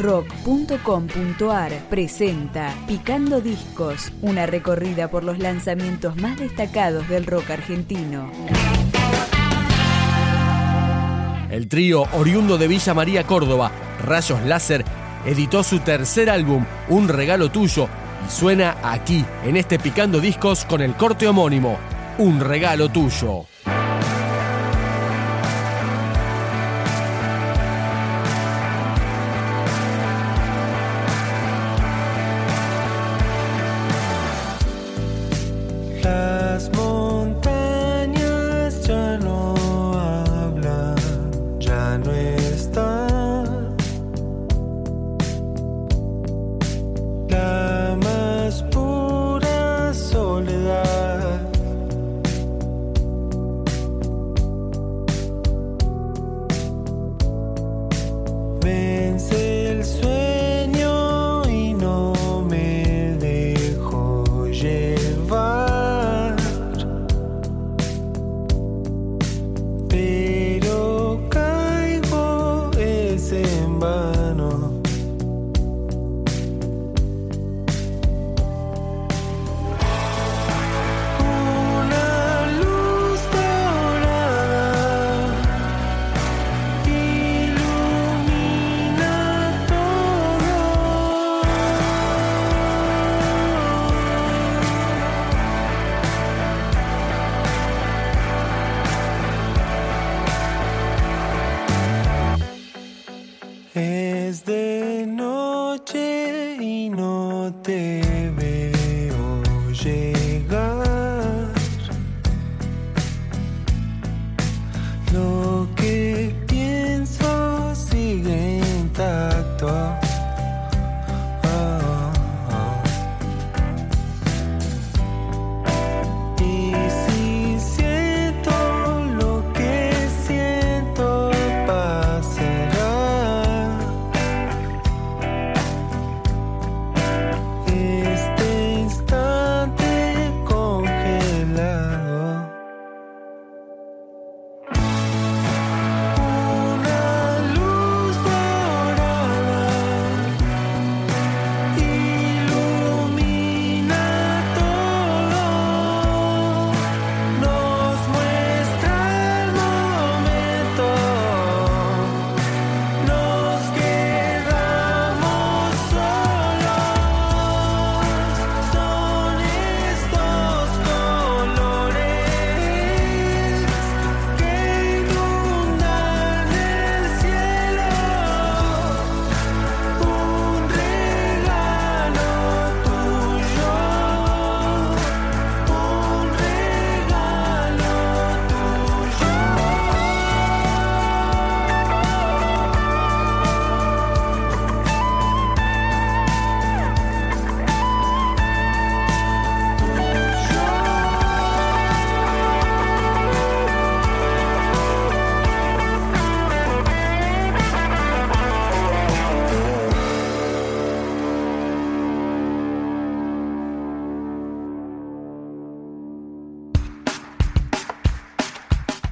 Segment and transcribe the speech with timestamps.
[0.00, 8.30] rock.com.ar presenta Picando Discos, una recorrida por los lanzamientos más destacados del rock argentino.
[11.50, 13.70] El trío oriundo de Villa María Córdoba,
[14.02, 14.84] Rayos Láser,
[15.26, 17.88] editó su tercer álbum, Un regalo tuyo,
[18.26, 21.78] y suena aquí, en este Picando Discos con el corte homónimo,
[22.18, 23.49] Un regalo tuyo.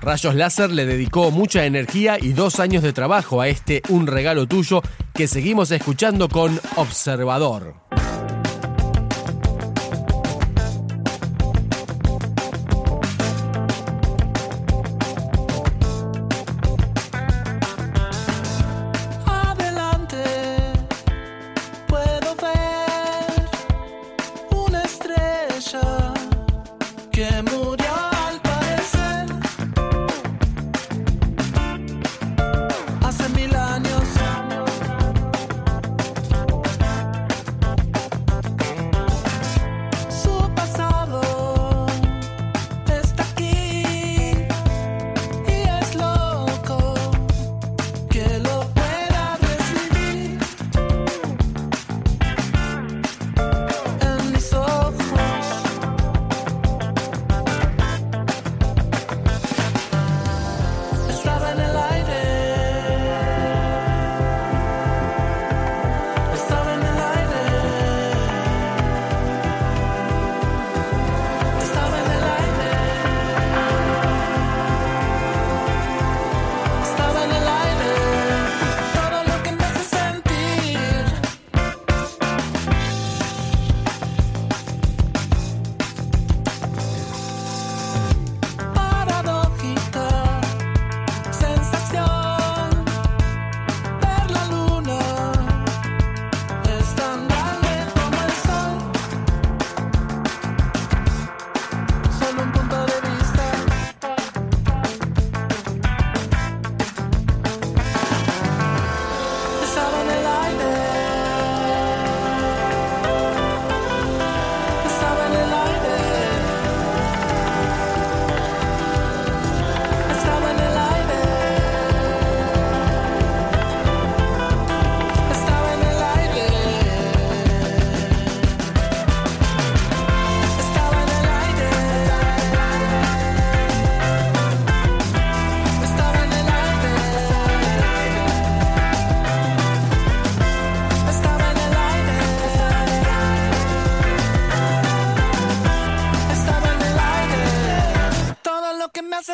[0.09, 4.47] Rayos Láser le dedicó mucha energía y dos años de trabajo a este Un regalo
[4.47, 4.81] tuyo
[5.13, 7.88] que seguimos escuchando con Observador.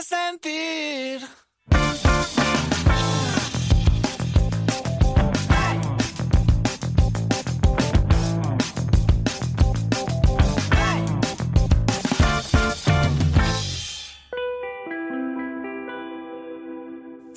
[0.02, 1.20] sentir.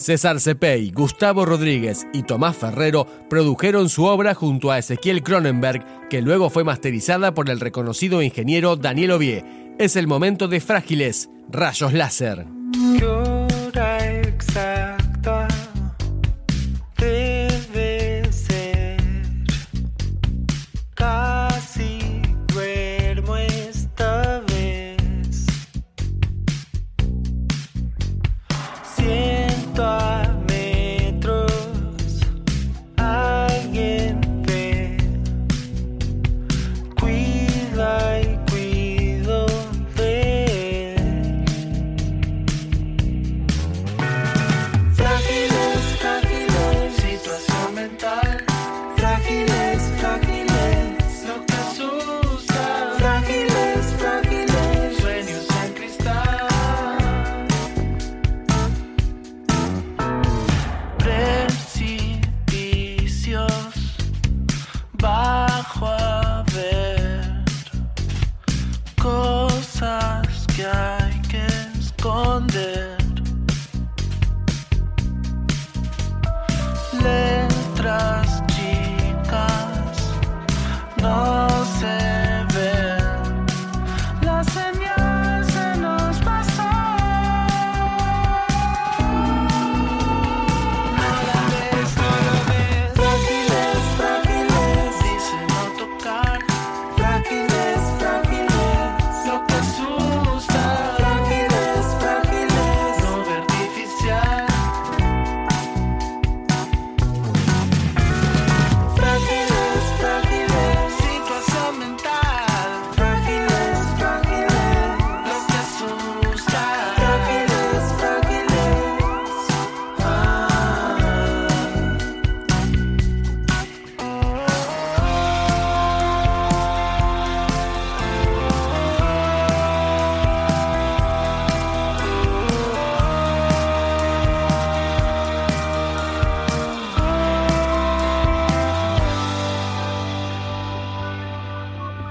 [0.08, 6.22] César Cepey, Gustavo Rodríguez y Tomás Ferrero produjeron su obra junto a Ezequiel Cronenberg, que
[6.22, 9.44] luego fue masterizada por el reconocido ingeniero Daniel Ovie.
[9.80, 12.57] Es el momento de Frágiles, Rayos Láser.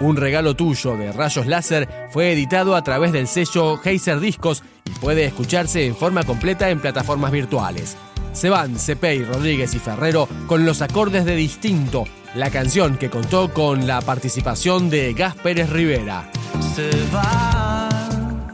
[0.07, 4.91] Un regalo tuyo de rayos láser fue editado a través del sello Heiser Discos y
[5.01, 7.97] puede escucharse en forma completa en plataformas virtuales.
[8.33, 12.05] Se van Cepey, Rodríguez y Ferrero con los acordes de Distinto,
[12.37, 16.31] la canción que contó con la participación de Gas Pérez Rivera.
[16.77, 18.47] Se van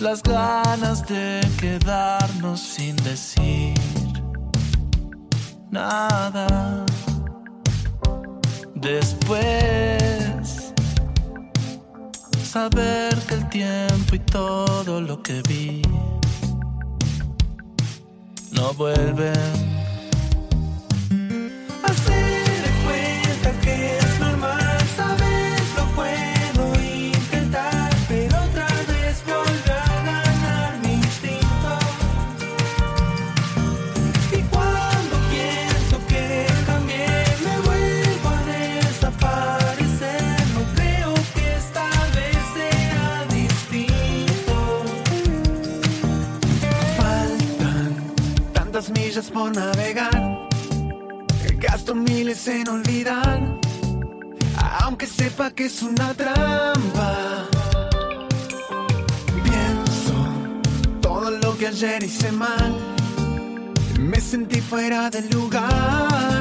[0.00, 3.74] las ganas de quedarnos sin decir
[5.70, 6.86] nada
[8.80, 10.72] Después,
[12.44, 15.82] saber que el tiempo y todo lo que vi
[18.52, 19.77] no vuelven
[49.50, 50.48] navegar.
[51.56, 53.40] Gasto miles en olvidar,
[54.80, 57.48] aunque sepa que es una trampa.
[59.42, 60.14] Pienso
[61.00, 62.76] todo lo que ayer hice mal.
[63.98, 66.37] Me sentí fuera del lugar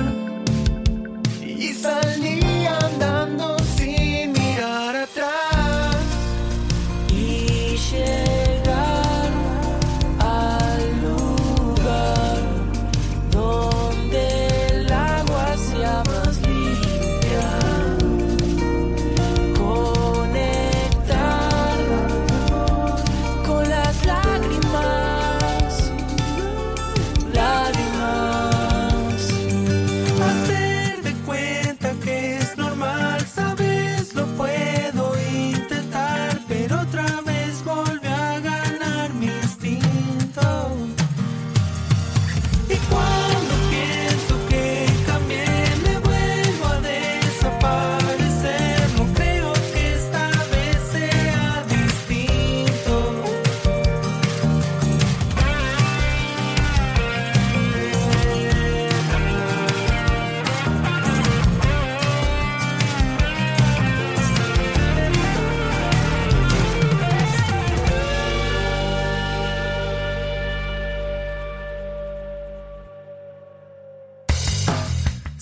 [42.78, 43.17] Mexico.